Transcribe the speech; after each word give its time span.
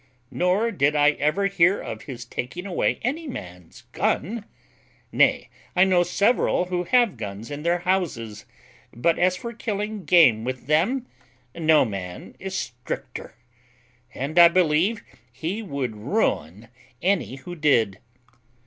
Nor 0.31 0.71
did 0.71 0.95
I 0.95 1.11
ever 1.11 1.45
hear 1.45 1.79
of 1.79 2.01
his 2.01 2.25
taking 2.25 2.65
away 2.65 2.97
any 3.03 3.27
man's 3.27 3.83
gun; 3.91 4.45
nay, 5.11 5.47
I 5.75 5.83
know 5.83 6.01
several 6.01 6.65
who 6.65 6.85
have 6.85 7.17
guns 7.17 7.51
in 7.51 7.61
their 7.61 7.77
houses; 7.77 8.45
but 8.91 9.19
as 9.19 9.35
for 9.37 9.53
killing 9.53 10.05
game 10.05 10.43
with 10.43 10.65
them, 10.65 11.05
no 11.53 11.85
man 11.85 12.35
is 12.39 12.57
stricter; 12.57 13.35
and 14.11 14.39
I 14.39 14.47
believe 14.47 15.03
he 15.31 15.61
would 15.61 15.95
ruin 15.95 16.69
any 17.03 17.35
who 17.35 17.53
did. 17.55 17.99